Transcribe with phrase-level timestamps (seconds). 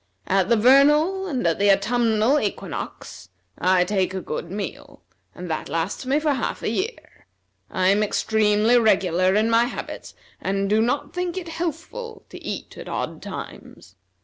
[0.25, 5.03] At the vernal and at the autumnal equinox I take a good meal,
[5.35, 7.27] and that lasts me for half a year.
[7.69, 12.79] I am extremely regular in my habits, and do not think it healthful to eat
[12.79, 13.95] at odd times.